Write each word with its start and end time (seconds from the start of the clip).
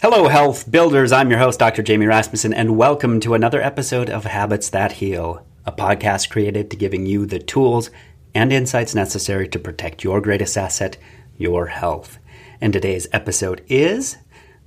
Hello, 0.00 0.28
health 0.28 0.70
builders. 0.70 1.10
I'm 1.10 1.28
your 1.28 1.40
host, 1.40 1.58
Dr. 1.58 1.82
Jamie 1.82 2.06
Rasmussen, 2.06 2.54
and 2.54 2.76
welcome 2.76 3.18
to 3.18 3.34
another 3.34 3.60
episode 3.60 4.08
of 4.08 4.22
Habits 4.22 4.70
That 4.70 4.92
Heal, 4.92 5.44
a 5.66 5.72
podcast 5.72 6.30
created 6.30 6.70
to 6.70 6.76
giving 6.76 7.04
you 7.04 7.26
the 7.26 7.40
tools 7.40 7.90
and 8.32 8.52
insights 8.52 8.94
necessary 8.94 9.48
to 9.48 9.58
protect 9.58 10.04
your 10.04 10.20
greatest 10.20 10.56
asset, 10.56 10.98
your 11.36 11.66
health. 11.66 12.20
And 12.60 12.72
today's 12.72 13.08
episode 13.10 13.64
is 13.66 14.16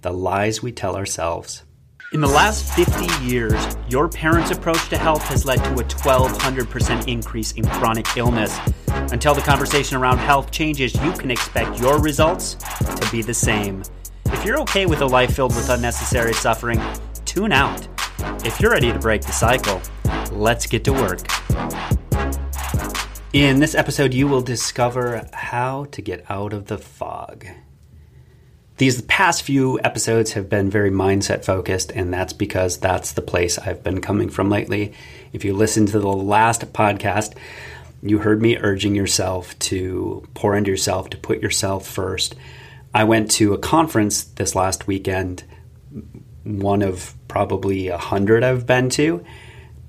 The 0.02 0.12
Lies 0.12 0.62
We 0.62 0.74
Tell 0.74 0.98
Ourselves. 0.98 1.64
In 2.12 2.20
the 2.20 2.28
last 2.28 2.70
50 2.74 3.24
years, 3.26 3.78
your 3.88 4.10
parents' 4.10 4.52
approach 4.52 4.90
to 4.90 4.98
health 4.98 5.24
has 5.30 5.46
led 5.46 5.64
to 5.64 5.72
a 5.76 5.84
1200% 5.86 7.08
increase 7.08 7.54
in 7.54 7.66
chronic 7.66 8.18
illness. 8.18 8.60
Until 8.90 9.34
the 9.34 9.40
conversation 9.40 9.96
around 9.96 10.18
health 10.18 10.52
changes, 10.52 10.94
you 10.96 11.14
can 11.14 11.32
expect 11.32 11.80
your 11.80 12.02
results 12.02 12.56
to 12.56 13.10
be 13.14 13.22
the 13.22 13.34
same. 13.34 13.82
If 14.42 14.48
you're 14.48 14.62
okay 14.62 14.88
with 14.88 15.02
a 15.02 15.06
life 15.06 15.36
filled 15.36 15.56
with 15.56 15.70
unnecessary 15.70 16.34
suffering, 16.34 16.82
tune 17.26 17.52
out. 17.52 17.88
If 18.44 18.60
you're 18.60 18.72
ready 18.72 18.92
to 18.92 18.98
break 18.98 19.22
the 19.22 19.32
cycle, 19.32 19.80
let's 20.32 20.66
get 20.66 20.84
to 20.86 20.94
work. 20.94 21.20
In 23.34 23.60
this 23.60 23.76
episode, 23.76 24.16
you 24.16 24.28
will 24.28 24.42
discover 24.42 25.30
how 25.32 25.86
to 25.92 26.02
get 26.02 26.26
out 26.28 26.54
of 26.54 26.66
the 26.66 26.80
fog. 26.80 27.46
These 28.78 29.04
past 29.04 29.44
few 29.44 29.80
episodes 29.84 30.32
have 30.32 30.50
been 30.50 30.72
very 30.72 30.90
mindset 30.90 31.46
focused, 31.46 31.92
and 31.92 32.12
that's 32.12 32.34
because 32.34 32.80
that's 32.80 33.12
the 33.12 33.22
place 33.22 33.60
I've 33.60 33.84
been 33.84 34.02
coming 34.02 34.30
from 34.30 34.50
lately. 34.50 34.96
If 35.34 35.46
you 35.46 35.54
listened 35.54 35.90
to 35.90 36.00
the 36.00 36.08
last 36.08 36.74
podcast, 36.74 37.38
you 38.02 38.18
heard 38.18 38.42
me 38.42 38.58
urging 38.58 38.96
yourself 38.96 39.58
to 39.60 40.28
pour 40.34 40.58
into 40.58 40.72
yourself, 40.72 41.12
to 41.12 41.18
put 41.18 41.44
yourself 41.44 41.86
first. 41.86 42.34
I 42.94 43.06
went 43.06 43.32
to 43.32 43.54
a 43.54 43.58
conference 43.58 44.24
this 44.24 44.54
last 44.54 44.86
weekend, 44.86 45.44
one 46.44 46.82
of 46.82 47.14
probably 47.28 47.88
a 47.88 47.98
hundred 47.98 48.44
I've 48.44 48.66
been 48.66 48.90
to. 48.92 49.24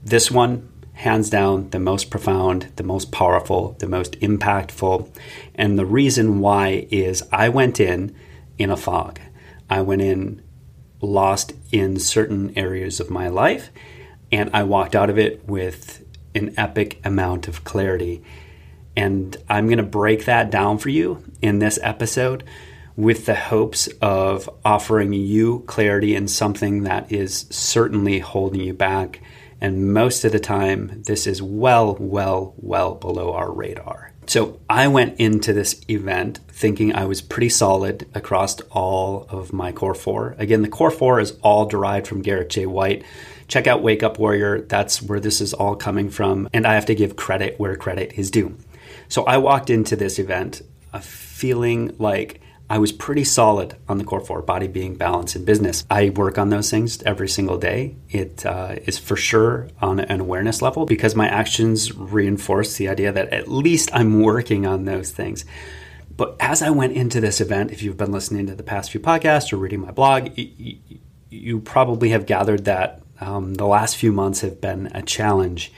This 0.04 0.30
one, 0.30 0.68
hands 0.92 1.28
down, 1.28 1.70
the 1.70 1.80
most 1.80 2.10
profound, 2.10 2.70
the 2.76 2.84
most 2.84 3.10
powerful, 3.10 3.76
the 3.80 3.88
most 3.88 4.12
impactful. 4.20 5.08
And 5.54 5.78
the 5.78 5.86
reason 5.86 6.40
why 6.40 6.86
is 6.90 7.24
I 7.32 7.48
went 7.48 7.80
in 7.80 8.14
in 8.56 8.70
a 8.70 8.76
fog. 8.76 9.18
I 9.68 9.80
went 9.82 10.02
in 10.02 10.42
lost 11.00 11.54
in 11.72 11.98
certain 11.98 12.56
areas 12.56 13.00
of 13.00 13.10
my 13.10 13.26
life, 13.26 13.70
and 14.30 14.48
I 14.54 14.62
walked 14.62 14.94
out 14.94 15.10
of 15.10 15.18
it 15.18 15.44
with 15.48 16.04
an 16.36 16.54
epic 16.56 17.00
amount 17.04 17.48
of 17.48 17.64
clarity. 17.64 18.22
And 18.96 19.36
I'm 19.48 19.66
going 19.66 19.78
to 19.78 19.82
break 19.82 20.26
that 20.26 20.50
down 20.50 20.78
for 20.78 20.90
you 20.90 21.24
in 21.40 21.58
this 21.58 21.80
episode 21.82 22.44
with 23.02 23.26
the 23.26 23.34
hopes 23.34 23.88
of 24.00 24.48
offering 24.64 25.12
you 25.12 25.60
clarity 25.66 26.14
in 26.14 26.28
something 26.28 26.84
that 26.84 27.10
is 27.10 27.46
certainly 27.50 28.20
holding 28.20 28.60
you 28.60 28.72
back. 28.72 29.20
And 29.60 29.92
most 29.92 30.24
of 30.24 30.32
the 30.32 30.40
time, 30.40 31.02
this 31.06 31.26
is 31.26 31.42
well, 31.42 31.96
well, 31.98 32.54
well 32.56 32.94
below 32.94 33.32
our 33.32 33.50
radar. 33.50 34.12
So 34.26 34.60
I 34.70 34.86
went 34.86 35.18
into 35.18 35.52
this 35.52 35.80
event 35.88 36.38
thinking 36.48 36.94
I 36.94 37.06
was 37.06 37.20
pretty 37.20 37.48
solid 37.48 38.08
across 38.14 38.60
all 38.70 39.26
of 39.28 39.52
my 39.52 39.72
core 39.72 39.94
four. 39.94 40.36
Again, 40.38 40.62
the 40.62 40.68
core 40.68 40.92
four 40.92 41.18
is 41.18 41.32
all 41.42 41.66
derived 41.66 42.06
from 42.06 42.22
Garrett 42.22 42.50
J. 42.50 42.66
White. 42.66 43.04
Check 43.48 43.66
out 43.66 43.82
Wake 43.82 44.04
Up 44.04 44.18
Warrior, 44.18 44.62
that's 44.62 45.02
where 45.02 45.20
this 45.20 45.40
is 45.40 45.52
all 45.52 45.74
coming 45.74 46.08
from. 46.08 46.48
And 46.52 46.66
I 46.66 46.74
have 46.74 46.86
to 46.86 46.94
give 46.94 47.16
credit 47.16 47.58
where 47.58 47.76
credit 47.76 48.12
is 48.14 48.30
due. 48.30 48.56
So 49.08 49.24
I 49.24 49.38
walked 49.38 49.70
into 49.70 49.96
this 49.96 50.20
event 50.20 50.62
uh, 50.92 51.00
feeling 51.00 51.96
like 51.98 52.40
I 52.72 52.78
was 52.78 52.90
pretty 52.90 53.24
solid 53.24 53.76
on 53.86 53.98
the 53.98 54.04
core 54.04 54.22
four, 54.22 54.40
body, 54.40 54.66
being, 54.66 54.94
balance, 54.94 55.36
and 55.36 55.44
business. 55.44 55.84
I 55.90 56.08
work 56.08 56.38
on 56.38 56.48
those 56.48 56.70
things 56.70 57.02
every 57.02 57.28
single 57.28 57.58
day. 57.58 57.96
It 58.08 58.46
uh, 58.46 58.76
is 58.86 58.98
for 58.98 59.14
sure 59.14 59.68
on 59.82 60.00
an 60.00 60.20
awareness 60.20 60.62
level 60.62 60.86
because 60.86 61.14
my 61.14 61.28
actions 61.28 61.94
reinforce 61.94 62.78
the 62.78 62.88
idea 62.88 63.12
that 63.12 63.30
at 63.30 63.46
least 63.46 63.90
I'm 63.92 64.22
working 64.22 64.64
on 64.64 64.86
those 64.86 65.10
things. 65.10 65.44
But 66.16 66.34
as 66.40 66.62
I 66.62 66.70
went 66.70 66.94
into 66.94 67.20
this 67.20 67.42
event, 67.42 67.72
if 67.72 67.82
you've 67.82 67.98
been 67.98 68.10
listening 68.10 68.46
to 68.46 68.54
the 68.54 68.62
past 68.62 68.90
few 68.90 69.00
podcasts 69.00 69.52
or 69.52 69.58
reading 69.58 69.80
my 69.80 69.90
blog, 69.90 70.30
you, 70.34 71.60
probably 71.60 72.08
have 72.08 72.24
gathered 72.24 72.64
that 72.64 73.02
um, 73.20 73.52
the 73.56 73.66
last 73.66 73.98
few 73.98 74.12
months 74.12 74.40
have 74.40 74.62
been 74.62 74.86
a 74.94 75.02
challenge 75.02 75.74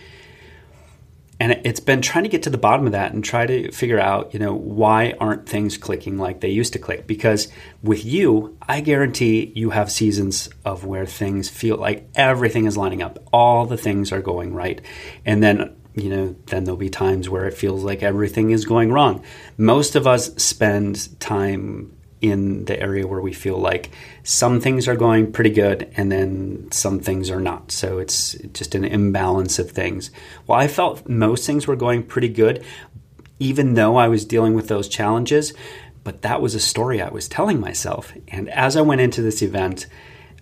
and 1.44 1.60
it's 1.62 1.80
been 1.80 2.00
trying 2.00 2.24
to 2.24 2.30
get 2.30 2.44
to 2.44 2.48
the 2.48 2.56
bottom 2.56 2.86
of 2.86 2.92
that 2.92 3.12
and 3.12 3.22
try 3.22 3.44
to 3.44 3.70
figure 3.70 4.00
out 4.00 4.32
you 4.32 4.40
know 4.40 4.54
why 4.54 5.12
aren't 5.20 5.46
things 5.46 5.76
clicking 5.76 6.16
like 6.16 6.40
they 6.40 6.48
used 6.48 6.72
to 6.72 6.78
click? 6.78 7.06
Because 7.06 7.48
with 7.82 8.02
you 8.02 8.56
i 8.66 8.80
guarantee 8.80 9.52
you 9.54 9.68
have 9.68 9.92
seasons 9.92 10.48
of 10.64 10.86
where 10.86 11.04
things 11.04 11.50
feel 11.50 11.76
like 11.76 12.08
everything 12.14 12.64
is 12.64 12.78
lining 12.78 13.02
up. 13.02 13.18
All 13.30 13.66
the 13.66 13.76
things 13.76 14.10
are 14.10 14.22
going 14.22 14.54
right. 14.54 14.80
And 15.26 15.42
then 15.42 15.76
you 15.94 16.08
know 16.08 16.34
then 16.46 16.64
there'll 16.64 16.78
be 16.78 16.88
times 16.88 17.28
where 17.28 17.46
it 17.46 17.52
feels 17.52 17.84
like 17.84 18.02
everything 18.02 18.50
is 18.50 18.64
going 18.64 18.90
wrong. 18.90 19.22
Most 19.58 19.96
of 19.96 20.06
us 20.06 20.34
spend 20.36 21.20
time 21.20 21.94
in 22.24 22.64
the 22.64 22.80
area 22.80 23.06
where 23.06 23.20
we 23.20 23.34
feel 23.34 23.58
like 23.58 23.90
some 24.22 24.58
things 24.58 24.88
are 24.88 24.96
going 24.96 25.30
pretty 25.30 25.50
good 25.50 25.92
and 25.94 26.10
then 26.10 26.66
some 26.70 26.98
things 26.98 27.28
are 27.28 27.40
not. 27.40 27.70
So 27.70 27.98
it's 27.98 28.32
just 28.54 28.74
an 28.74 28.84
imbalance 28.84 29.58
of 29.58 29.70
things. 29.70 30.10
Well, 30.46 30.58
I 30.58 30.66
felt 30.66 31.06
most 31.06 31.46
things 31.46 31.66
were 31.66 31.76
going 31.76 32.02
pretty 32.02 32.30
good, 32.30 32.64
even 33.38 33.74
though 33.74 33.96
I 33.96 34.08
was 34.08 34.24
dealing 34.24 34.54
with 34.54 34.68
those 34.68 34.88
challenges. 34.88 35.52
But 36.02 36.22
that 36.22 36.40
was 36.40 36.54
a 36.54 36.60
story 36.60 37.02
I 37.02 37.10
was 37.10 37.28
telling 37.28 37.60
myself. 37.60 38.14
And 38.28 38.48
as 38.48 38.74
I 38.74 38.80
went 38.80 39.02
into 39.02 39.20
this 39.20 39.42
event, 39.42 39.86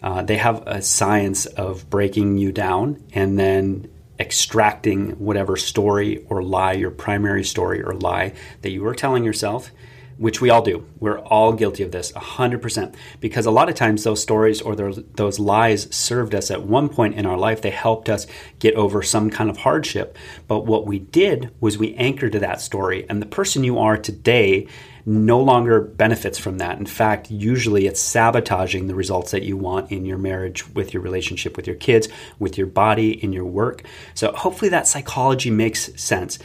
uh, 0.04 0.22
they 0.22 0.36
have 0.36 0.62
a 0.66 0.82
science 0.82 1.46
of 1.46 1.90
breaking 1.90 2.38
you 2.38 2.52
down 2.52 3.02
and 3.12 3.36
then 3.36 3.88
extracting 4.20 5.10
whatever 5.18 5.56
story 5.56 6.24
or 6.28 6.44
lie, 6.44 6.74
your 6.74 6.92
primary 6.92 7.42
story 7.42 7.82
or 7.82 7.94
lie 7.94 8.34
that 8.60 8.70
you 8.70 8.82
were 8.82 8.94
telling 8.94 9.24
yourself 9.24 9.72
which 10.18 10.40
we 10.40 10.50
all 10.50 10.62
do. 10.62 10.86
We're 11.00 11.18
all 11.18 11.52
guilty 11.52 11.82
of 11.82 11.92
this, 11.92 12.12
100%. 12.12 12.94
Because 13.20 13.46
a 13.46 13.50
lot 13.50 13.68
of 13.68 13.74
times 13.74 14.04
those 14.04 14.22
stories 14.22 14.60
or 14.60 14.74
those, 14.74 15.38
lies 15.38 15.94
served 15.94 16.34
us 16.34 16.50
at 16.50 16.62
one 16.62 16.88
point 16.88 17.14
in 17.14 17.26
our 17.26 17.38
life. 17.38 17.62
They 17.62 17.70
helped 17.70 18.08
us 18.08 18.26
get 18.58 18.74
over 18.74 19.02
some 19.02 19.30
kind 19.30 19.50
of 19.50 19.58
hardship. 19.58 20.16
But 20.46 20.66
what 20.66 20.86
we 20.86 20.98
did 20.98 21.50
was 21.60 21.78
we 21.78 21.94
anchored 21.94 22.32
to 22.32 22.38
that 22.40 22.60
story. 22.60 23.06
And 23.08 23.20
the 23.20 23.26
person 23.26 23.64
you 23.64 23.78
are 23.78 23.96
today 23.96 24.68
no 25.04 25.40
longer 25.40 25.80
benefits 25.80 26.38
from 26.38 26.58
that. 26.58 26.78
In 26.78 26.86
fact, 26.86 27.30
usually 27.30 27.86
it's 27.86 28.00
sabotaging 28.00 28.86
the 28.86 28.94
results 28.94 29.32
that 29.32 29.42
you 29.42 29.56
want 29.56 29.90
in 29.90 30.04
your 30.04 30.18
marriage, 30.18 30.68
with 30.74 30.94
your 30.94 31.02
relationship 31.02 31.56
with 31.56 31.66
your 31.66 31.76
kids, 31.76 32.08
with 32.38 32.56
your 32.56 32.66
body, 32.66 33.22
in 33.22 33.32
your 33.32 33.44
work. 33.44 33.82
So 34.14 34.32
hopefully 34.32 34.68
that 34.70 34.86
psychology 34.86 35.50
makes 35.50 35.90
sense 36.00 36.38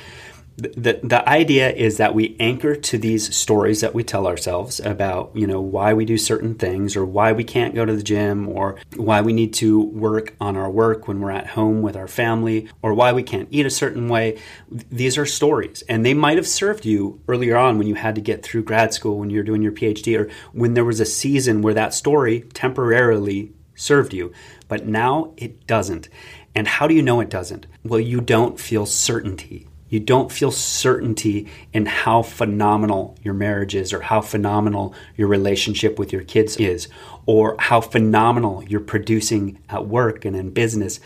the, 0.57 0.99
the 1.03 1.29
idea 1.29 1.71
is 1.71 1.97
that 1.97 2.15
we 2.15 2.35
anchor 2.39 2.75
to 2.75 2.97
these 2.97 3.35
stories 3.35 3.81
that 3.81 3.93
we 3.93 4.03
tell 4.03 4.25
ourselves 4.25 4.79
about 4.79 5.29
you 5.35 5.45
know 5.45 5.61
why 5.61 5.93
we 5.93 6.03
do 6.03 6.17
certain 6.17 6.55
things 6.55 6.95
or 6.95 7.05
why 7.05 7.31
we 7.31 7.43
can't 7.43 7.75
go 7.75 7.85
to 7.85 7.95
the 7.95 8.01
gym 8.01 8.49
or 8.49 8.77
why 8.95 9.21
we 9.21 9.33
need 9.33 9.53
to 9.53 9.79
work 9.79 10.35
on 10.41 10.57
our 10.57 10.69
work 10.69 11.07
when 11.07 11.21
we're 11.21 11.29
at 11.29 11.47
home 11.47 11.83
with 11.83 11.95
our 11.95 12.07
family 12.07 12.67
or 12.81 12.95
why 12.95 13.13
we 13.13 13.21
can't 13.21 13.47
eat 13.51 13.67
a 13.67 13.69
certain 13.69 14.09
way. 14.09 14.39
These 14.71 15.15
are 15.15 15.27
stories 15.27 15.83
and 15.83 16.03
they 16.03 16.15
might 16.15 16.37
have 16.37 16.47
served 16.47 16.85
you 16.85 17.21
earlier 17.27 17.55
on 17.55 17.77
when 17.77 17.87
you 17.87 17.95
had 17.95 18.15
to 18.15 18.21
get 18.21 18.41
through 18.41 18.63
grad 18.63 18.95
school 18.95 19.19
when 19.19 19.29
you're 19.29 19.43
doing 19.43 19.61
your 19.61 19.71
phd 19.71 20.19
or 20.19 20.31
when 20.53 20.73
there 20.73 20.85
was 20.85 20.99
a 20.99 21.05
season 21.05 21.61
where 21.61 21.75
that 21.75 21.93
story 21.93 22.41
temporarily 22.53 23.51
served 23.75 24.11
you. 24.11 24.33
But 24.67 24.87
now 24.87 25.33
it 25.37 25.67
doesn't. 25.67 26.09
And 26.55 26.67
how 26.67 26.87
do 26.87 26.95
you 26.95 27.03
know 27.03 27.19
it 27.19 27.29
doesn't? 27.29 27.67
Well 27.83 27.99
you 27.99 28.21
don't 28.21 28.59
feel 28.59 28.87
certainty 28.87 29.66
you 29.89 29.99
don't 29.99 30.31
feel 30.31 30.51
certainty 30.51 31.49
in 31.73 31.85
how 31.85 32.21
phenomenal 32.21 33.15
your 33.23 33.33
marriage 33.33 33.75
is, 33.75 33.93
or 33.93 34.01
how 34.01 34.21
phenomenal 34.21 34.93
your 35.15 35.27
relationship 35.27 35.97
with 35.97 36.11
your 36.11 36.23
kids 36.23 36.57
is, 36.57 36.87
or 37.25 37.55
how 37.59 37.81
phenomenal 37.81 38.63
you're 38.63 38.79
producing 38.79 39.59
at 39.69 39.87
work 39.87 40.25
and 40.25 40.35
in 40.35 40.49
business, 40.49 40.99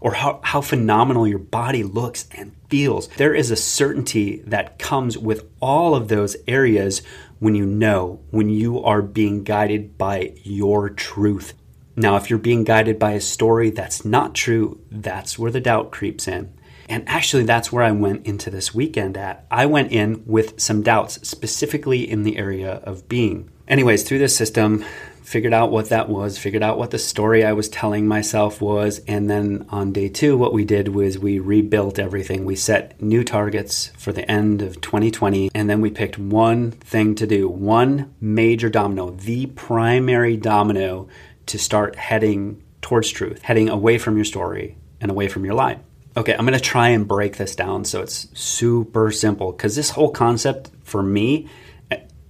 or 0.00 0.14
how, 0.14 0.40
how 0.44 0.60
phenomenal 0.60 1.26
your 1.26 1.38
body 1.38 1.82
looks 1.82 2.28
and 2.32 2.54
feels. 2.68 3.08
There 3.08 3.34
is 3.34 3.50
a 3.50 3.56
certainty 3.56 4.42
that 4.46 4.78
comes 4.78 5.18
with 5.18 5.48
all 5.60 5.94
of 5.94 6.08
those 6.08 6.36
areas 6.46 7.02
when 7.40 7.54
you 7.54 7.66
know, 7.66 8.20
when 8.30 8.48
you 8.48 8.82
are 8.82 9.02
being 9.02 9.44
guided 9.44 9.98
by 9.98 10.34
your 10.42 10.90
truth. 10.90 11.54
Now, 11.96 12.16
if 12.16 12.30
you're 12.30 12.38
being 12.38 12.62
guided 12.62 12.98
by 12.98 13.12
a 13.12 13.20
story 13.20 13.70
that's 13.70 14.04
not 14.04 14.34
true, 14.34 14.80
that's 14.90 15.38
where 15.38 15.50
the 15.50 15.60
doubt 15.60 15.90
creeps 15.90 16.28
in. 16.28 16.52
And 16.88 17.08
actually, 17.08 17.44
that's 17.44 17.70
where 17.70 17.84
I 17.84 17.92
went 17.92 18.26
into 18.26 18.50
this 18.50 18.74
weekend 18.74 19.16
at. 19.16 19.46
I 19.50 19.66
went 19.66 19.92
in 19.92 20.22
with 20.26 20.60
some 20.60 20.82
doubts, 20.82 21.28
specifically 21.28 22.08
in 22.08 22.22
the 22.22 22.38
area 22.38 22.80
of 22.84 23.08
being. 23.08 23.50
Anyways, 23.68 24.02
through 24.02 24.18
this 24.18 24.34
system, 24.34 24.84
figured 25.28 25.52
out 25.52 25.70
what 25.70 25.90
that 25.90 26.08
was, 26.08 26.38
figured 26.38 26.62
out 26.62 26.78
what 26.78 26.90
the 26.90 26.98
story 26.98 27.44
I 27.44 27.52
was 27.52 27.68
telling 27.68 28.08
myself 28.08 28.62
was. 28.62 29.00
And 29.06 29.28
then 29.28 29.66
on 29.68 29.92
day 29.92 30.08
two, 30.08 30.38
what 30.38 30.54
we 30.54 30.64
did 30.64 30.88
was 30.88 31.18
we 31.18 31.38
rebuilt 31.38 31.98
everything. 31.98 32.46
We 32.46 32.56
set 32.56 33.00
new 33.02 33.22
targets 33.22 33.88
for 33.98 34.10
the 34.10 34.28
end 34.30 34.62
of 34.62 34.80
2020. 34.80 35.50
And 35.54 35.68
then 35.68 35.82
we 35.82 35.90
picked 35.90 36.18
one 36.18 36.70
thing 36.70 37.14
to 37.16 37.26
do, 37.26 37.46
one 37.46 38.14
major 38.20 38.70
domino, 38.70 39.10
the 39.10 39.46
primary 39.46 40.38
domino 40.38 41.08
to 41.46 41.58
start 41.58 41.96
heading 41.96 42.62
towards 42.80 43.10
truth, 43.10 43.42
heading 43.42 43.68
away 43.68 43.98
from 43.98 44.16
your 44.16 44.24
story 44.24 44.78
and 45.00 45.10
away 45.10 45.28
from 45.28 45.44
your 45.44 45.54
lie. 45.54 45.80
Okay, 46.18 46.34
I'm 46.34 46.44
going 46.44 46.52
to 46.52 46.60
try 46.60 46.88
and 46.88 47.06
break 47.06 47.36
this 47.36 47.54
down 47.54 47.84
so 47.84 48.02
it's 48.02 48.26
super 48.36 49.12
simple 49.12 49.52
because 49.52 49.76
this 49.76 49.90
whole 49.90 50.10
concept 50.10 50.68
for 50.82 51.00
me 51.00 51.48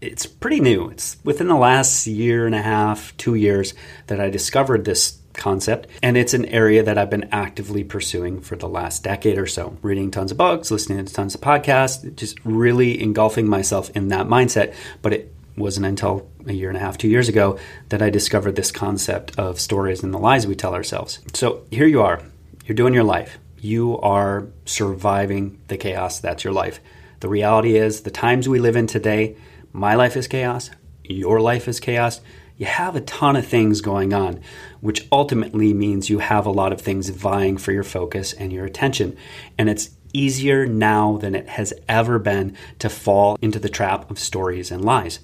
it's 0.03 0.27
pretty 0.27 0.61
new. 0.61 0.91
It's 0.91 1.17
within 1.25 1.49
the 1.49 1.57
last 1.57 2.07
year 2.07 2.45
and 2.45 2.55
a 2.55 2.61
half, 2.61 3.17
two 3.17 3.35
years 3.35 3.73
that 4.07 4.21
I 4.21 4.29
discovered 4.29 4.85
this 4.85 5.19
concept. 5.33 5.89
And 6.03 6.19
it's 6.19 6.35
an 6.35 6.45
area 6.45 6.83
that 6.83 6.99
I've 6.99 7.09
been 7.09 7.31
actively 7.33 7.83
pursuing 7.83 8.43
for 8.43 8.57
the 8.57 8.69
last 8.69 9.03
decade 9.03 9.39
or 9.39 9.47
so, 9.47 9.79
reading 9.81 10.11
tons 10.11 10.33
of 10.33 10.37
books, 10.37 10.71
listening 10.71 11.05
to 11.05 11.13
tons 11.13 11.35
of 11.35 11.41
podcasts, 11.41 12.15
just 12.15 12.39
really 12.45 13.03
engulfing 13.03 13.49
myself 13.49 13.91
in 13.97 14.09
that 14.09 14.27
mindset. 14.27 14.75
But 15.01 15.15
it 15.15 15.35
wasn't 15.57 15.87
until 15.87 16.29
a 16.47 16.53
year 16.53 16.69
and 16.69 16.77
a 16.77 16.81
half, 16.81 16.99
two 16.99 17.09
years 17.09 17.29
ago 17.29 17.59
that 17.89 18.03
I 18.03 18.11
discovered 18.11 18.55
this 18.55 18.71
concept 18.71 19.37
of 19.39 19.59
stories 19.59 20.03
and 20.03 20.13
the 20.13 20.19
lies 20.19 20.47
we 20.47 20.55
tell 20.55 20.75
ourselves. 20.75 21.21
So 21.33 21.65
here 21.71 21.87
you 21.87 22.03
are, 22.03 22.23
you're 22.67 22.77
doing 22.77 22.95
your 22.95 23.05
life, 23.05 23.39
you 23.61 23.99
are 23.99 24.49
surviving 24.65 25.61
the 25.69 25.77
chaos 25.77 26.21
that's 26.21 26.45
your 26.45 26.53
life. 26.53 26.81
The 27.21 27.29
reality 27.29 27.77
is, 27.77 28.03
the 28.03 28.11
times 28.11 28.49
we 28.49 28.61
live 28.61 28.77
in 28.77 28.87
today, 28.87 29.37
my 29.73 29.95
life 29.95 30.17
is 30.17 30.29
chaos, 30.29 30.71
your 31.05 31.41
life 31.41 31.69
is 31.69 31.81
chaos. 31.81 32.21
You 32.57 32.67
have 32.67 32.97
a 32.97 33.01
ton 33.01 33.37
of 33.37 33.47
things 33.47 33.81
going 33.81 34.13
on, 34.13 34.41
which 34.81 35.07
ultimately 35.13 35.73
means 35.73 36.11
you 36.11 36.19
have 36.19 36.45
a 36.45 36.51
lot 36.51 36.73
of 36.73 36.81
things 36.81 37.09
vying 37.09 37.57
for 37.57 37.71
your 37.71 37.85
focus 37.85 38.33
and 38.33 38.53
your 38.53 38.65
attention. 38.65 39.17
And 39.57 39.71
it's 39.71 39.91
easier 40.13 40.67
now 40.67 41.19
than 41.19 41.37
it 41.37 41.49
has 41.49 41.73
ever 41.89 42.19
been 42.19 42.57
to 42.81 42.89
fall 42.89 43.39
into 43.41 43.61
the 43.61 43.69
trap 43.69 44.11
of 44.11 44.19
stories 44.19 44.73
and 44.73 44.85
lies. 44.85 45.21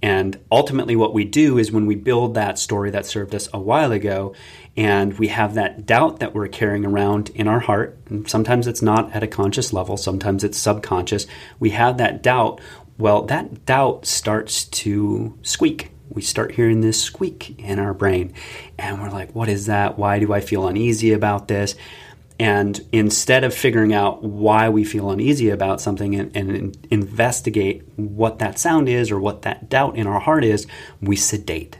And 0.00 0.38
ultimately, 0.50 0.96
what 0.96 1.12
we 1.12 1.24
do 1.24 1.58
is 1.58 1.72
when 1.72 1.86
we 1.86 1.96
build 1.96 2.34
that 2.34 2.58
story 2.58 2.90
that 2.92 3.04
served 3.04 3.34
us 3.34 3.48
a 3.52 3.58
while 3.58 3.92
ago, 3.92 4.34
and 4.78 5.18
we 5.18 5.26
have 5.26 5.54
that 5.54 5.86
doubt 5.86 6.20
that 6.20 6.36
we're 6.36 6.46
carrying 6.46 6.86
around 6.86 7.30
in 7.30 7.48
our 7.48 7.58
heart, 7.58 7.98
and 8.08 8.30
sometimes 8.30 8.68
it's 8.68 8.80
not 8.80 9.12
at 9.12 9.24
a 9.24 9.26
conscious 9.26 9.72
level, 9.72 9.96
sometimes 9.96 10.44
it's 10.44 10.56
subconscious, 10.56 11.26
we 11.58 11.70
have 11.70 11.98
that 11.98 12.22
doubt. 12.22 12.60
Well, 12.96 13.22
that 13.22 13.66
doubt 13.66 14.06
starts 14.06 14.66
to 14.66 15.36
squeak. 15.42 15.90
We 16.10 16.22
start 16.22 16.52
hearing 16.52 16.80
this 16.80 17.02
squeak 17.02 17.58
in 17.58 17.80
our 17.80 17.92
brain, 17.92 18.32
and 18.78 19.02
we're 19.02 19.10
like, 19.10 19.34
what 19.34 19.48
is 19.48 19.66
that? 19.66 19.98
Why 19.98 20.20
do 20.20 20.32
I 20.32 20.40
feel 20.40 20.68
uneasy 20.68 21.12
about 21.12 21.48
this? 21.48 21.74
And 22.38 22.80
instead 22.92 23.42
of 23.42 23.52
figuring 23.52 23.92
out 23.92 24.22
why 24.22 24.68
we 24.68 24.84
feel 24.84 25.10
uneasy 25.10 25.50
about 25.50 25.80
something 25.80 26.14
and, 26.14 26.36
and, 26.36 26.86
investigate 26.88 27.82
what 27.96 28.38
that 28.38 28.60
sound 28.60 28.88
is 28.88 29.10
or 29.10 29.18
what 29.18 29.42
that 29.42 29.68
doubt 29.68 29.96
in 29.96 30.06
our 30.06 30.20
heart 30.20 30.44
is, 30.44 30.68
we 31.00 31.16
sedate. 31.16 31.78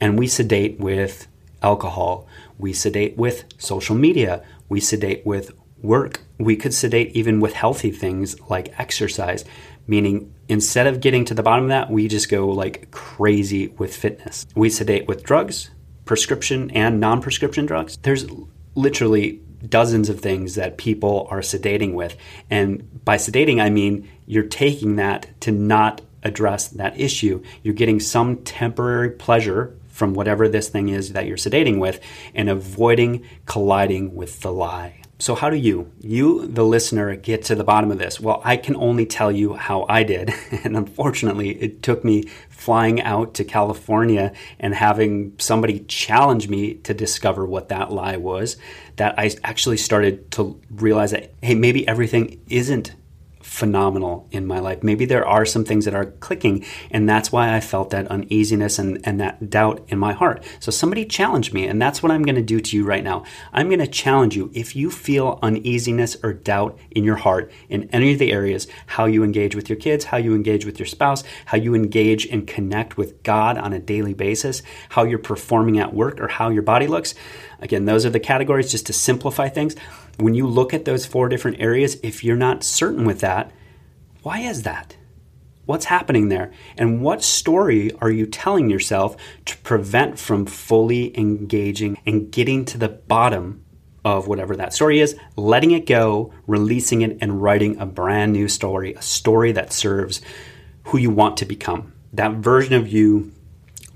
And 0.00 0.18
we 0.18 0.26
sedate 0.26 0.80
with 0.80 1.28
alcohol, 1.62 2.26
we 2.58 2.72
sedate 2.72 3.16
with 3.16 3.44
social 3.58 3.96
media, 3.96 4.42
we 4.68 4.80
sedate 4.80 5.24
with 5.26 5.52
work. 5.82 6.22
We 6.38 6.56
could 6.56 6.74
sedate 6.74 7.12
even 7.12 7.40
with 7.40 7.52
healthy 7.54 7.90
things 7.90 8.38
like 8.48 8.78
exercise 8.78 9.44
meaning 9.86 10.32
instead 10.48 10.86
of 10.86 11.00
getting 11.00 11.24
to 11.26 11.34
the 11.34 11.42
bottom 11.42 11.64
of 11.64 11.68
that, 11.70 11.90
we 11.90 12.08
just 12.08 12.28
go 12.28 12.48
like 12.48 12.90
crazy 12.90 13.68
with 13.68 13.94
fitness. 13.94 14.46
We 14.54 14.70
sedate 14.70 15.06
with 15.06 15.22
drugs, 15.22 15.70
prescription 16.04 16.70
and 16.70 17.00
non 17.00 17.20
prescription 17.20 17.66
drugs. 17.66 17.96
There's 17.98 18.26
literally 18.74 19.40
dozens 19.68 20.08
of 20.08 20.20
things 20.20 20.54
that 20.54 20.76
people 20.76 21.26
are 21.30 21.40
sedating 21.40 21.94
with. 21.94 22.16
And 22.50 23.04
by 23.04 23.16
sedating, 23.16 23.60
I 23.60 23.70
mean 23.70 24.08
you're 24.26 24.44
taking 24.44 24.96
that 24.96 25.40
to 25.42 25.52
not 25.52 26.02
address 26.22 26.68
that 26.68 26.98
issue. 26.98 27.42
You're 27.62 27.74
getting 27.74 28.00
some 28.00 28.38
temporary 28.38 29.10
pleasure 29.10 29.76
from 29.96 30.12
whatever 30.12 30.46
this 30.46 30.68
thing 30.68 30.90
is 30.90 31.14
that 31.14 31.26
you're 31.26 31.38
sedating 31.38 31.78
with 31.78 32.00
and 32.34 32.50
avoiding 32.50 33.24
colliding 33.46 34.14
with 34.14 34.40
the 34.40 34.52
lie. 34.52 35.00
So, 35.18 35.34
how 35.34 35.48
do 35.48 35.56
you, 35.56 35.90
you, 36.00 36.46
the 36.46 36.62
listener, 36.62 37.16
get 37.16 37.42
to 37.44 37.54
the 37.54 37.64
bottom 37.64 37.90
of 37.90 37.96
this? 37.96 38.20
Well, 38.20 38.42
I 38.44 38.58
can 38.58 38.76
only 38.76 39.06
tell 39.06 39.32
you 39.32 39.54
how 39.54 39.86
I 39.88 40.02
did. 40.02 40.34
And 40.64 40.76
unfortunately, 40.76 41.50
it 41.62 41.82
took 41.82 42.04
me 42.04 42.24
flying 42.48 43.00
out 43.00 43.34
to 43.34 43.44
California 43.44 44.32
and 44.58 44.74
having 44.74 45.32
somebody 45.38 45.80
challenge 45.80 46.48
me 46.48 46.74
to 46.74 46.92
discover 46.92 47.46
what 47.46 47.68
that 47.68 47.92
lie 47.92 48.16
was 48.16 48.56
that 48.96 49.18
I 49.18 49.30
actually 49.44 49.76
started 49.76 50.30
to 50.32 50.60
realize 50.70 51.12
that, 51.12 51.32
hey, 51.40 51.54
maybe 51.54 51.86
everything 51.86 52.40
isn't 52.48 52.94
phenomenal 53.46 54.28
in 54.32 54.44
my 54.44 54.58
life. 54.58 54.82
Maybe 54.82 55.06
there 55.06 55.26
are 55.26 55.46
some 55.46 55.64
things 55.64 55.84
that 55.84 55.94
are 55.94 56.06
clicking, 56.06 56.64
and 56.90 57.08
that's 57.08 57.30
why 57.30 57.54
I 57.54 57.60
felt 57.60 57.90
that 57.90 58.08
uneasiness 58.08 58.78
and, 58.78 59.00
and 59.04 59.20
that 59.20 59.48
doubt 59.48 59.84
in 59.88 59.98
my 59.98 60.12
heart. 60.12 60.44
So 60.58 60.72
somebody 60.72 61.04
challenged 61.04 61.54
me, 61.54 61.66
and 61.66 61.80
that's 61.80 62.02
what 62.02 62.10
I'm 62.10 62.24
going 62.24 62.34
to 62.34 62.42
do 62.42 62.60
to 62.60 62.76
you 62.76 62.84
right 62.84 63.04
now. 63.04 63.24
I'm 63.52 63.68
going 63.68 63.78
to 63.78 63.86
challenge 63.86 64.36
you. 64.36 64.50
If 64.52 64.74
you 64.74 64.90
feel 64.90 65.38
uneasiness 65.42 66.16
or 66.22 66.32
doubt 66.32 66.78
in 66.90 67.04
your 67.04 67.16
heart 67.16 67.50
in 67.68 67.88
any 67.90 68.12
of 68.12 68.18
the 68.18 68.32
areas, 68.32 68.66
how 68.86 69.06
you 69.06 69.22
engage 69.22 69.54
with 69.54 69.70
your 69.70 69.78
kids, 69.78 70.04
how 70.04 70.16
you 70.16 70.34
engage 70.34 70.66
with 70.66 70.78
your 70.78 70.86
spouse, 70.86 71.22
how 71.46 71.56
you 71.56 71.74
engage 71.74 72.26
and 72.26 72.46
connect 72.46 72.96
with 72.96 73.22
God 73.22 73.56
on 73.56 73.72
a 73.72 73.78
daily 73.78 74.12
basis, 74.12 74.62
how 74.88 75.04
you're 75.04 75.18
performing 75.18 75.78
at 75.78 75.94
work, 75.94 76.20
or 76.20 76.28
how 76.28 76.50
your 76.50 76.62
body 76.62 76.88
looks, 76.88 77.14
again, 77.60 77.84
those 77.84 78.04
are 78.04 78.10
the 78.10 78.20
categories 78.20 78.70
just 78.70 78.86
to 78.86 78.92
simplify 78.92 79.48
things 79.48 79.76
when 80.18 80.34
you 80.34 80.46
look 80.46 80.72
at 80.72 80.84
those 80.84 81.06
four 81.06 81.28
different 81.28 81.60
areas, 81.60 81.98
if 82.02 82.24
you're 82.24 82.36
not 82.36 82.64
certain 82.64 83.04
with 83.04 83.20
that, 83.20 83.52
why 84.22 84.40
is 84.40 84.62
that? 84.62 84.96
What's 85.66 85.86
happening 85.86 86.28
there? 86.28 86.52
And 86.76 87.02
what 87.02 87.24
story 87.24 87.90
are 88.00 88.10
you 88.10 88.26
telling 88.26 88.70
yourself 88.70 89.16
to 89.46 89.56
prevent 89.58 90.18
from 90.18 90.46
fully 90.46 91.16
engaging 91.18 91.98
and 92.06 92.30
getting 92.30 92.64
to 92.66 92.78
the 92.78 92.88
bottom 92.88 93.64
of 94.04 94.28
whatever 94.28 94.54
that 94.54 94.72
story 94.72 95.00
is, 95.00 95.16
letting 95.34 95.72
it 95.72 95.84
go, 95.84 96.32
releasing 96.46 97.02
it, 97.02 97.18
and 97.20 97.42
writing 97.42 97.76
a 97.78 97.86
brand 97.86 98.32
new 98.32 98.46
story, 98.46 98.94
a 98.94 99.02
story 99.02 99.50
that 99.50 99.72
serves 99.72 100.20
who 100.84 100.98
you 100.98 101.10
want 101.10 101.36
to 101.38 101.44
become, 101.44 101.92
that 102.12 102.30
version 102.34 102.74
of 102.74 102.86
you 102.86 103.32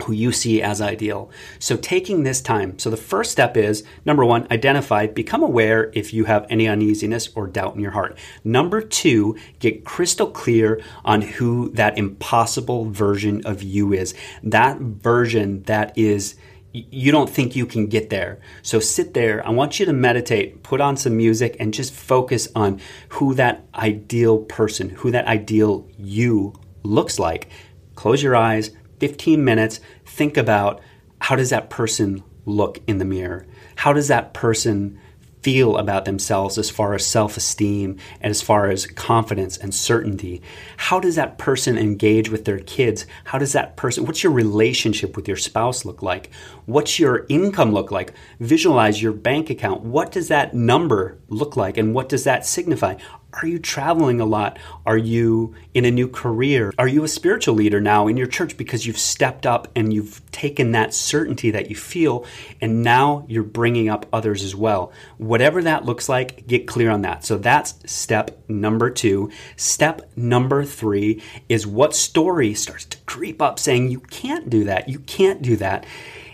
who 0.01 0.13
you 0.13 0.33
see 0.33 0.63
as 0.63 0.81
ideal. 0.81 1.31
So, 1.59 1.77
taking 1.77 2.23
this 2.23 2.41
time. 2.41 2.79
So, 2.79 2.91
the 2.91 2.97
first 2.97 3.31
step 3.31 3.57
is 3.57 3.85
number 4.05 4.25
one, 4.25 4.47
identify, 4.51 5.07
become 5.07 5.43
aware 5.43 5.91
if 5.95 6.13
you 6.13 6.25
have 6.25 6.47
any 6.51 6.69
uneasiness 6.69 7.29
or 7.35 7.47
doubt 7.47 7.75
in 7.75 7.81
your 7.81 7.93
heart. 7.93 8.19
Number 8.45 8.81
two, 8.81 9.37
get 9.59 9.85
crystal 9.85 10.31
clear 10.31 10.81
on 11.05 11.23
who 11.23 11.71
that 11.71 11.99
impossible 11.99 12.91
version 12.91 13.43
of 13.45 13.63
you 13.63 13.93
is. 13.93 14.15
That 14.43 14.79
version 14.79 15.63
that 15.65 15.97
is 15.97 16.37
you 16.73 17.11
don't 17.11 17.29
think 17.29 17.57
you 17.57 17.67
can 17.67 17.87
get 17.87 18.11
there. 18.11 18.39
So 18.63 18.79
sit 18.79 19.15
there. 19.15 19.45
I 19.47 19.51
want 19.51 19.81
you 19.81 19.87
to 19.87 19.93
meditate, 19.93 20.63
put 20.63 20.81
on 20.81 20.97
some 20.97 21.17
music, 21.17 21.57
and 21.59 21.75
just 21.75 21.93
focus 21.93 22.49
on 22.55 22.81
who 23.11 23.35
that 23.35 23.65
ideal 23.75 24.39
person, 24.39 24.91
who 24.91 25.11
that 25.11 25.27
ideal 25.27 25.89
you 25.99 26.55
looks 26.83 27.19
like. 27.19 27.49
Close 27.97 28.23
your 28.23 28.37
eyes, 28.37 28.71
15 29.01 29.45
minutes, 29.45 29.81
think 30.05 30.37
about 30.37 30.81
how 31.21 31.37
does 31.37 31.51
that 31.51 31.71
person 31.71 32.23
look 32.47 32.81
in 32.87 32.99
the 32.99 33.05
mirror? 33.05 33.47
How 33.77 33.93
does 33.93 34.09
that 34.09 34.33
person 34.35 34.99
feel 35.43 35.79
about 35.79 36.05
themselves 36.05 36.59
as 36.59 36.69
far 36.69 36.95
as 36.95 37.07
self 37.07 37.37
esteem 37.37 37.97
and 38.21 38.31
as 38.31 38.43
far 38.43 38.69
as 38.69 38.87
confidence 38.87 39.57
and 39.57 39.75
certainty? 39.75 40.43
How 40.77 41.01
does 41.01 41.17
that 41.17 41.39
person 41.39 41.79
engage 41.79 42.31
with 42.31 42.45
their 42.45 42.59
kids? 42.59 43.07
How 43.25 43.39
does 43.39 43.53
that 43.53 43.77
person, 43.77 44.05
what's 44.05 44.23
your 44.23 44.33
relationship 44.33 45.17
with 45.17 45.27
your 45.27 45.37
spouse 45.37 45.85
look 45.85 46.03
like? 46.03 46.31
What's 46.67 46.99
your 46.99 47.27
income 47.29 47.73
look 47.73 47.91
like? 47.91 48.13
Visualize 48.39 49.03
your 49.03 49.13
bank 49.13 49.51
account. 49.51 49.83
What 49.83 50.13
does 50.13 50.29
that 50.29 50.55
number 50.55 51.19
look 51.29 51.57
like 51.57 51.77
and 51.77 51.95
what 51.95 52.09
does 52.09 52.25
that 52.25 52.47
signify? 52.47 52.97
Are 53.35 53.47
you 53.47 53.59
traveling 53.59 54.21
a 54.21 54.25
lot? 54.25 54.59
Are 54.85 54.99
you 54.99 55.55
in 55.73 55.85
a 55.85 55.91
new 55.91 56.09
career? 56.09 56.73
Are 56.79 56.89
you 56.89 57.05
a 57.05 57.09
spiritual 57.09 57.55
leader 57.55 57.81
now 57.81 58.09
in 58.09 58.17
your 58.17 58.27
church 58.27 58.57
because 58.57 58.87
you've 58.87 58.99
stepped 58.99 59.47
up 59.47 59.69
and 59.77 59.93
you've 59.93 60.21
taken 60.33 60.73
that 60.73 60.93
certainty 60.95 61.51
that 61.53 61.71
you 61.71 61.77
feel 61.77 62.25
and 62.61 62.83
now 62.83 63.25
you're 63.29 63.43
bringing 63.43 63.89
up 63.89 64.07
others 64.13 64.43
as 64.43 64.55
well? 64.55 64.93
Whatever 65.19 65.63
that 65.63 65.85
looks 65.85 66.09
like, 66.09 66.47
get 66.47 66.67
clear 66.67 66.91
on 66.91 67.03
that. 67.03 67.25
So 67.25 67.39
that's 67.39 67.75
step 67.87 68.43
number 68.49 68.91
two. 68.91 69.31
Step 69.57 70.11
number 70.17 70.65
three 70.65 71.23
is 71.49 71.67
what 71.67 71.95
story 71.95 72.55
starts 72.55 72.85
to 72.87 72.99
creep 72.99 73.41
up 73.41 73.59
saying, 73.59 73.91
you 73.91 74.01
can't 74.01 74.51
do 74.51 74.65
that. 74.65 74.89
You 74.89 74.99
can't 75.01 75.41
do 75.41 75.57
that 75.57 75.87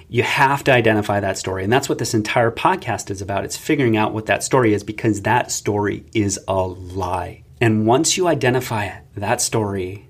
you 0.08 0.22
have 0.22 0.62
to 0.64 0.72
identify 0.72 1.20
that 1.20 1.38
story. 1.38 1.64
And 1.64 1.72
that's 1.72 1.88
what 1.88 1.98
this 1.98 2.14
entire 2.14 2.50
podcast 2.50 3.10
is 3.10 3.20
about. 3.20 3.44
It's 3.44 3.56
figuring 3.56 3.96
out 3.96 4.14
what 4.14 4.26
that 4.26 4.42
story 4.42 4.72
is 4.72 4.84
because 4.84 5.22
that 5.22 5.50
story 5.50 6.04
is 6.14 6.38
a 6.46 6.62
lie. 6.62 7.42
And 7.60 7.86
once 7.86 8.16
you 8.16 8.28
identify 8.28 9.00
that 9.16 9.40
story, 9.40 10.08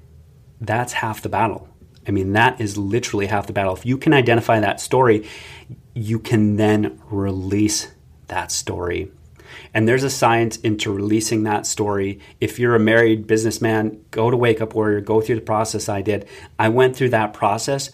that's 0.60 0.94
half 0.94 1.22
the 1.22 1.28
battle. 1.28 1.68
I 2.06 2.10
mean, 2.10 2.32
that 2.32 2.60
is 2.60 2.76
literally 2.76 3.26
half 3.26 3.46
the 3.46 3.52
battle. 3.52 3.74
If 3.74 3.86
you 3.86 3.98
can 3.98 4.12
identify 4.12 4.60
that 4.60 4.80
story, 4.80 5.26
you 5.94 6.18
can 6.18 6.56
then 6.56 7.00
release 7.10 7.88
that 8.28 8.52
story. 8.52 9.10
And 9.72 9.88
there's 9.88 10.04
a 10.04 10.10
science 10.10 10.56
into 10.58 10.92
releasing 10.92 11.44
that 11.44 11.66
story. 11.66 12.20
If 12.40 12.58
you're 12.58 12.74
a 12.74 12.80
married 12.80 13.26
businessman, 13.26 14.04
go 14.10 14.30
to 14.30 14.36
Wake 14.36 14.60
Up 14.60 14.74
Warrior, 14.74 15.00
go 15.00 15.20
through 15.20 15.36
the 15.36 15.40
process 15.40 15.88
I 15.88 16.02
did. 16.02 16.28
I 16.58 16.68
went 16.68 16.96
through 16.96 17.10
that 17.10 17.32
process. 17.32 17.90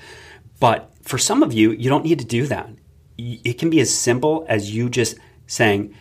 But 0.60 0.91
for 1.02 1.18
some 1.18 1.42
of 1.42 1.52
you, 1.52 1.72
you 1.72 1.88
don't 1.88 2.04
need 2.04 2.18
to 2.18 2.24
do 2.24 2.46
that. 2.46 2.70
It 3.18 3.58
can 3.58 3.70
be 3.70 3.80
as 3.80 3.96
simple 3.96 4.44
as 4.48 4.74
you 4.74 4.88
just 4.88 5.16
saying, 5.46 5.94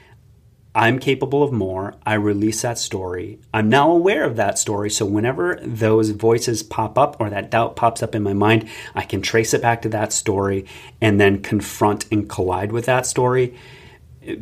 I'm 0.73 0.99
capable 0.99 1.43
of 1.43 1.51
more. 1.51 1.95
I 2.05 2.13
release 2.13 2.61
that 2.61 2.77
story. 2.77 3.39
I'm 3.53 3.67
now 3.67 3.91
aware 3.91 4.23
of 4.23 4.37
that 4.37 4.57
story. 4.57 4.89
So 4.89 5.05
whenever 5.05 5.59
those 5.61 6.11
voices 6.11 6.63
pop 6.63 6.97
up 6.97 7.17
or 7.19 7.29
that 7.29 7.51
doubt 7.51 7.75
pops 7.75 8.01
up 8.01 8.15
in 8.15 8.23
my 8.23 8.33
mind, 8.33 8.69
I 8.95 9.01
can 9.01 9.21
trace 9.21 9.53
it 9.53 9.61
back 9.61 9.81
to 9.81 9.89
that 9.89 10.13
story 10.13 10.65
and 11.01 11.19
then 11.19 11.41
confront 11.41 12.05
and 12.09 12.29
collide 12.29 12.71
with 12.71 12.85
that 12.85 13.05
story. 13.05 13.53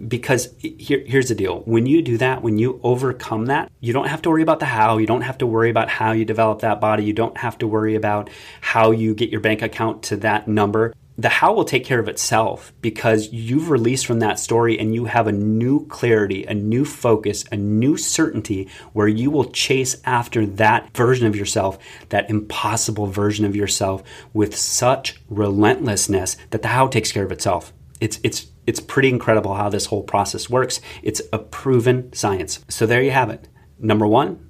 Because 0.07 0.53
here, 0.59 1.03
here's 1.05 1.29
the 1.29 1.35
deal 1.35 1.61
when 1.61 1.85
you 1.85 2.01
do 2.01 2.17
that, 2.17 2.41
when 2.41 2.57
you 2.57 2.79
overcome 2.83 3.45
that, 3.45 3.71
you 3.79 3.93
don't 3.93 4.07
have 4.07 4.21
to 4.23 4.29
worry 4.29 4.43
about 4.43 4.59
the 4.59 4.65
how. 4.65 4.97
You 4.97 5.07
don't 5.07 5.21
have 5.21 5.37
to 5.37 5.47
worry 5.47 5.69
about 5.69 5.89
how 5.89 6.11
you 6.11 6.25
develop 6.25 6.59
that 6.61 6.81
body. 6.81 7.05
You 7.05 7.13
don't 7.13 7.37
have 7.37 7.57
to 7.59 7.67
worry 7.67 7.95
about 7.95 8.29
how 8.59 8.91
you 8.91 9.15
get 9.15 9.29
your 9.29 9.41
bank 9.41 9.61
account 9.61 10.03
to 10.03 10.17
that 10.17 10.47
number 10.47 10.93
the 11.19 11.27
how 11.27 11.51
will 11.51 11.65
take 11.65 11.83
care 11.83 11.99
of 11.99 12.07
itself 12.07 12.71
because 12.79 13.33
you've 13.33 13.69
released 13.69 14.05
from 14.05 14.19
that 14.19 14.39
story 14.39 14.79
and 14.79 14.95
you 14.95 15.03
have 15.03 15.27
a 15.27 15.33
new 15.33 15.85
clarity, 15.87 16.45
a 16.45 16.53
new 16.53 16.85
focus, 16.85 17.43
a 17.51 17.57
new 17.57 17.97
certainty 17.97 18.69
where 18.93 19.07
you 19.07 19.29
will 19.29 19.51
chase 19.51 19.97
after 20.05 20.45
that 20.45 20.95
version 20.95 21.27
of 21.27 21.35
yourself, 21.35 21.77
that 22.07 22.29
impossible 22.29 23.05
version 23.05 23.43
of 23.43 23.53
yourself 23.53 24.01
with 24.33 24.55
such 24.55 25.19
relentlessness 25.29 26.37
that 26.51 26.61
the 26.61 26.69
how 26.69 26.87
takes 26.87 27.11
care 27.11 27.25
of 27.25 27.33
itself. 27.33 27.73
It's 27.99 28.19
it's 28.23 28.47
it's 28.65 28.79
pretty 28.79 29.09
incredible 29.09 29.55
how 29.55 29.69
this 29.69 29.87
whole 29.87 30.03
process 30.03 30.49
works. 30.49 30.79
It's 31.01 31.21
a 31.33 31.39
proven 31.39 32.13
science. 32.13 32.63
So 32.69 32.85
there 32.85 33.01
you 33.01 33.11
have 33.11 33.29
it. 33.29 33.47
Number 33.79 34.05
1, 34.05 34.49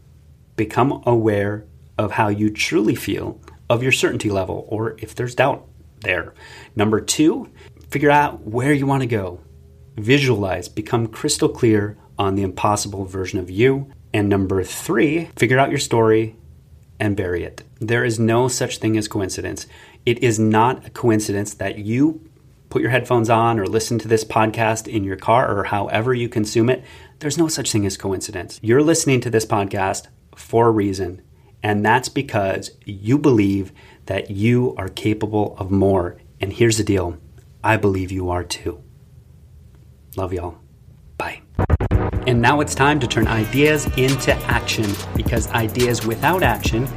become 0.56 1.04
aware 1.06 1.66
of 1.98 2.12
how 2.14 2.28
you 2.28 2.50
truly 2.50 2.96
feel 2.96 3.40
of 3.70 3.84
your 3.84 3.92
certainty 3.92 4.30
level 4.30 4.66
or 4.68 4.96
if 5.00 5.16
there's 5.16 5.36
doubt 5.36 5.68
there. 6.02 6.34
Number 6.76 7.02
two, 7.02 7.50
figure 7.90 8.12
out 8.12 8.42
where 8.42 8.74
you 8.74 8.86
want 8.86 9.02
to 9.02 9.08
go. 9.08 9.42
Visualize, 9.96 10.70
become 10.70 11.08
crystal 11.08 11.50
clear 11.50 11.98
on 12.18 12.36
the 12.36 12.44
impossible 12.44 13.06
version 13.06 13.40
of 13.40 13.50
you. 13.50 13.92
And 14.14 14.28
number 14.28 14.64
three, 14.64 15.26
figure 15.36 15.60
out 15.60 15.70
your 15.70 15.80
story 15.80 16.36
and 17.00 17.16
bury 17.16 17.44
it. 17.44 17.64
There 17.80 18.04
is 18.04 18.20
no 18.20 18.48
such 18.48 18.78
thing 18.78 18.98
as 18.98 19.08
coincidence. 19.08 19.68
It 20.06 20.24
is 20.24 20.40
not 20.40 20.88
a 20.88 20.90
coincidence 20.90 21.54
that 21.56 21.78
you 21.80 22.29
put 22.70 22.82
your 22.82 22.92
headphones 22.92 23.30
on 23.30 23.60
or 23.60 23.66
listen 23.66 24.00
to 24.00 24.08
this 24.08 24.24
podcast 24.24 24.88
in 24.88 25.04
your 25.04 25.16
car 25.16 25.58
or 25.58 25.66
however 25.66 26.14
you 26.14 26.30
consume 26.30 26.70
it. 26.70 26.84
There's 27.20 27.38
no 27.38 27.48
such 27.48 27.72
thing 27.72 27.86
as 27.86 27.98
coincidence. 27.98 28.60
You're 28.62 28.84
listening 28.84 29.22
to 29.22 29.30
this 29.30 29.46
podcast 29.46 30.08
for 30.36 30.68
a 30.68 30.72
reason, 30.72 31.22
and 31.62 31.86
that's 31.86 32.10
because 32.10 32.72
you 32.86 33.18
believe 33.18 33.74
that 34.06 34.32
you 34.32 34.74
are 34.78 34.90
capable 34.90 35.56
of 35.58 35.72
more. 35.72 36.18
And 36.40 36.54
here's 36.54 36.78
the 36.78 36.84
deal 36.84 37.18
I 37.64 37.78
believe 37.78 38.12
you 38.12 38.30
are 38.30 38.44
too. 38.44 38.82
Love 40.16 40.34
y'all. 40.34 40.58
Bye. 41.18 41.42
And 42.26 42.42
now 42.42 42.62
it's 42.62 42.76
time 42.76 43.00
to 43.00 43.08
turn 43.08 43.28
ideas 43.28 43.86
into 43.98 44.34
action 44.46 44.86
because 45.16 45.48
ideas 45.50 46.06
without 46.06 46.44
action 46.44 46.88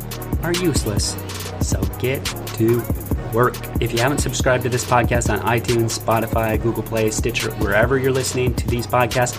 are 0.43 0.53
useless. 0.53 1.17
So 1.61 1.81
get 1.99 2.25
to 2.25 2.81
work. 3.33 3.57
If 3.81 3.93
you 3.93 3.99
haven't 3.99 4.19
subscribed 4.19 4.63
to 4.65 4.69
this 4.69 4.85
podcast 4.85 5.33
on 5.33 5.41
iTunes, 5.41 5.99
Spotify, 5.99 6.61
Google 6.61 6.83
Play, 6.83 7.11
Stitcher, 7.11 7.51
wherever 7.57 7.99
you're 7.99 8.13
listening 8.13 8.55
to 8.55 8.69
these 8.69 8.87
podcasts, 8.87 9.39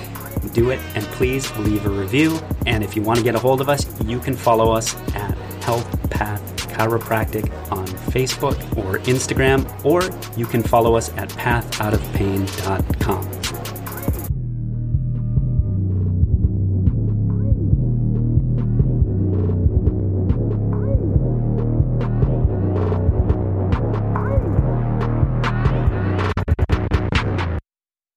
do 0.54 0.72
it 0.72 0.80
and 0.96 1.04
please 1.06 1.50
leave 1.58 1.86
a 1.86 1.90
review. 1.90 2.40
And 2.66 2.84
if 2.84 2.96
you 2.96 3.02
want 3.02 3.18
to 3.18 3.24
get 3.24 3.36
a 3.36 3.40
hold 3.40 3.62
of 3.62 3.70
us, 3.70 3.86
you 4.04 4.20
can 4.20 4.36
follow 4.36 4.72
us 4.72 4.96
at 5.16 5.38
Health 5.64 6.10
Path 6.10 6.42
Chiropractic 6.56 7.52
on 7.72 7.88
Facebook 7.88 8.56
or 8.78 9.00
Instagram, 9.00 9.68
or 9.86 10.02
you 10.38 10.46
can 10.46 10.64
follow 10.64 10.96
us 10.96 11.10
at 11.18 11.30
pathoutofpain.com. 11.30 13.43